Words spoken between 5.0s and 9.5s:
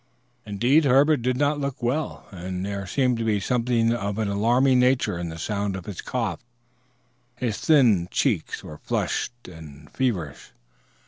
in the sound of his cough. His thin cheeks were flushed